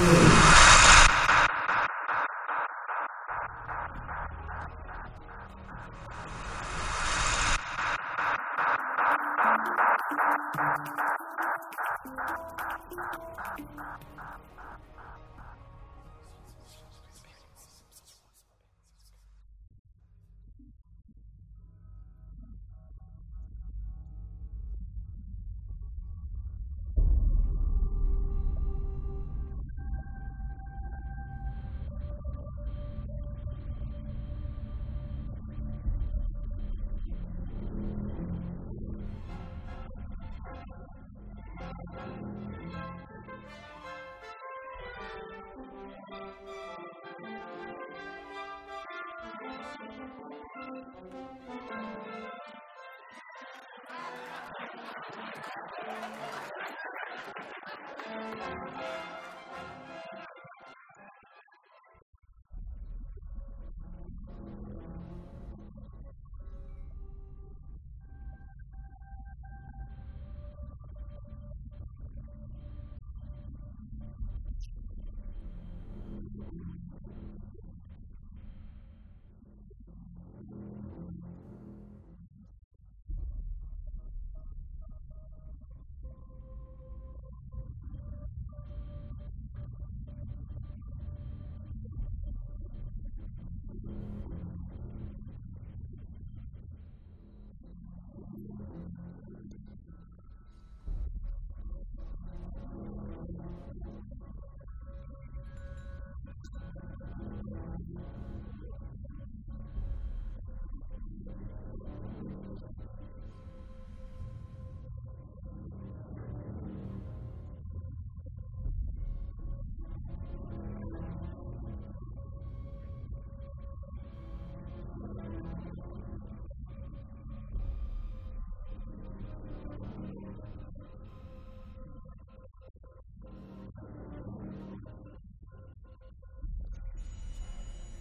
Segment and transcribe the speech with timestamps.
[0.00, 0.59] Good.
[58.50, 58.99] あ!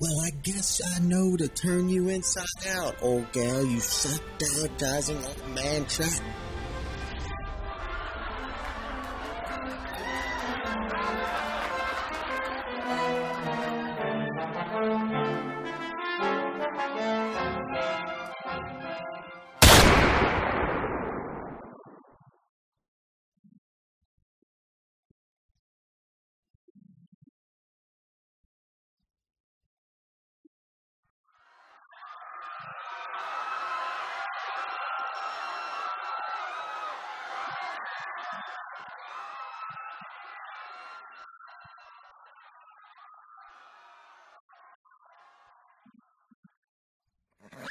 [0.00, 5.54] Well, I guess I know to turn you inside out, old gal, you self-dowdizing old
[5.56, 6.22] man trap.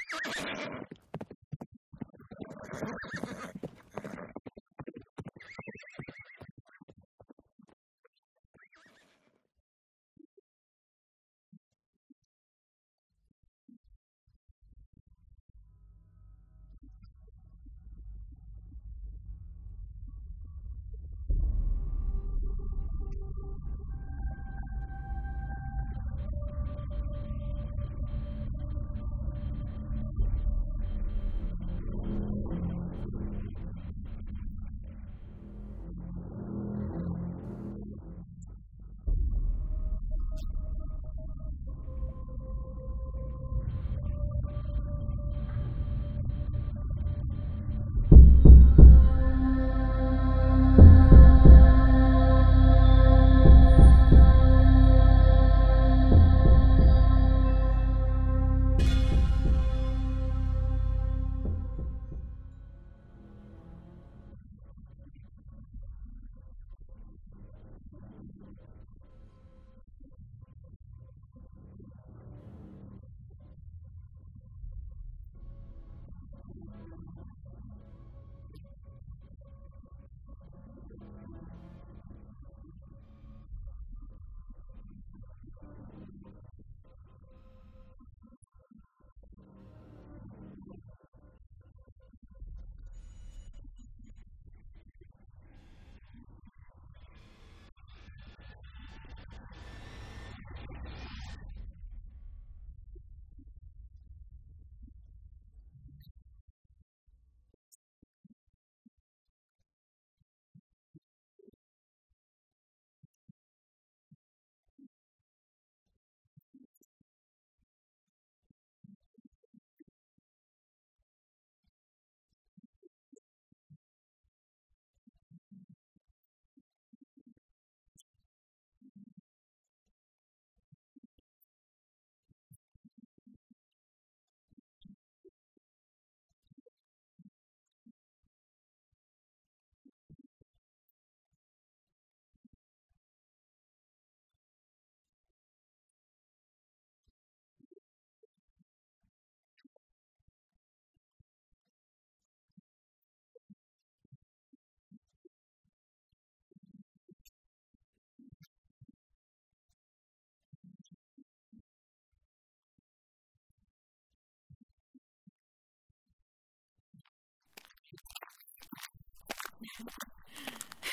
[0.10, 1.07] フフフフ。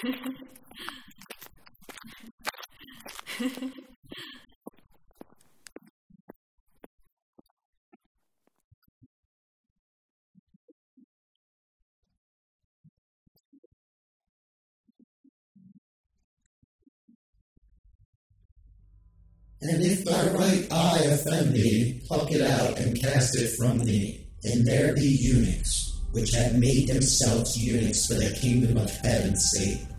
[0.05, 0.13] And
[19.83, 24.27] if thy right eye offend thee, pluck it out and cast it from thee.
[24.43, 29.94] And there be eunuchs, which have made themselves eunuchs for the kingdom of heaven's sake.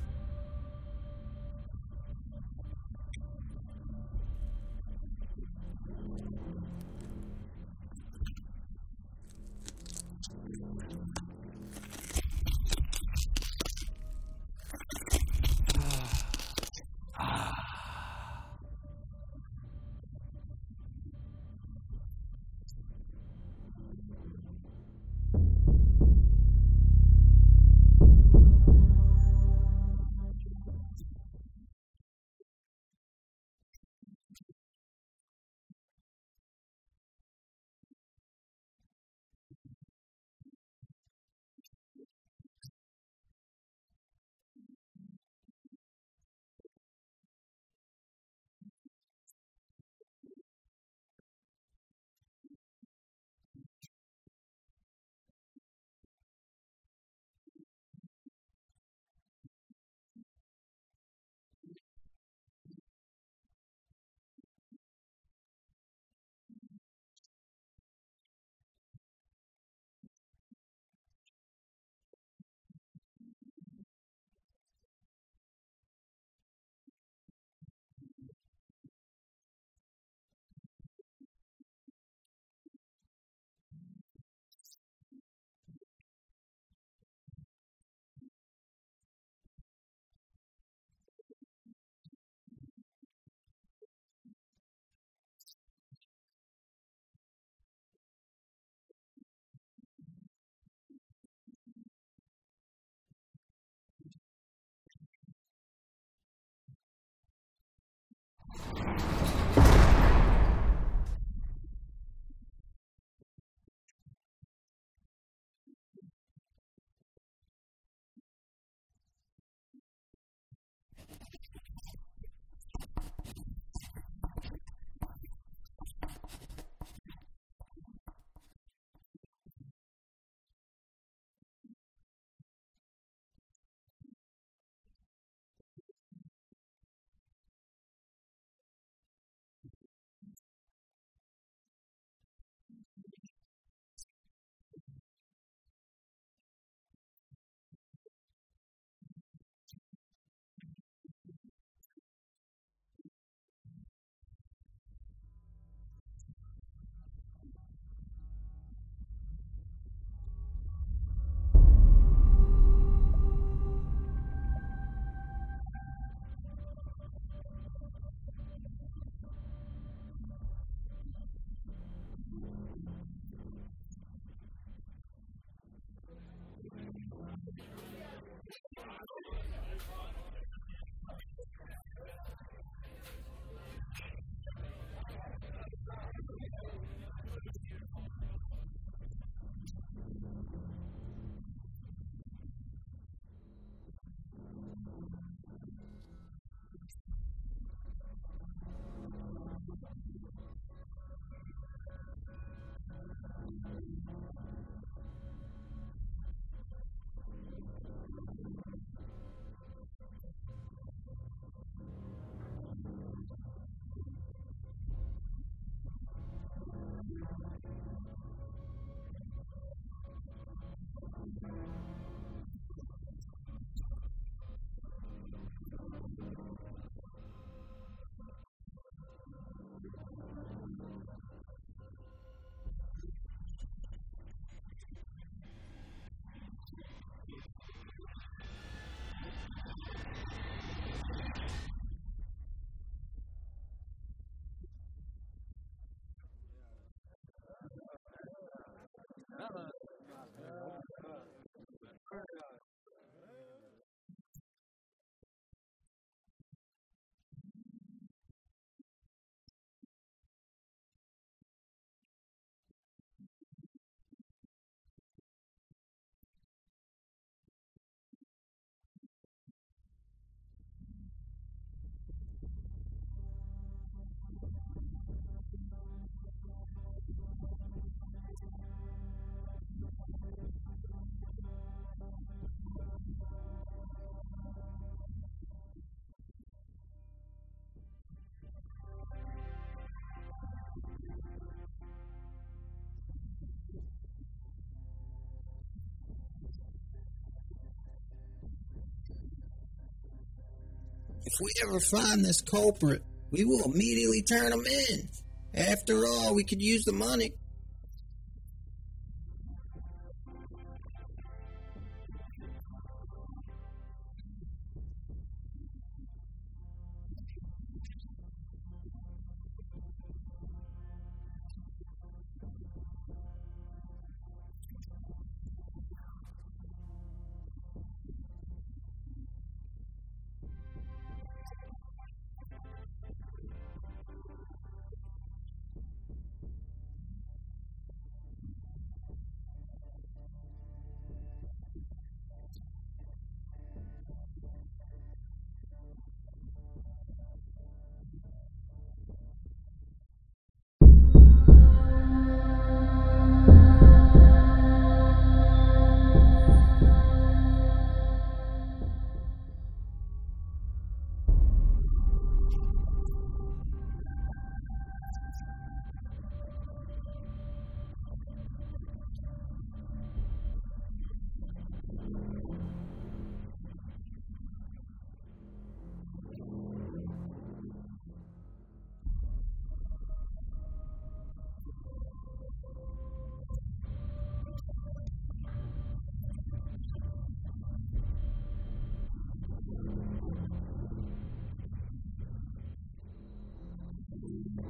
[301.26, 303.02] If we ever find this culprit,
[303.32, 305.10] we will immediately turn him in.
[305.56, 307.32] After all, we could use the money.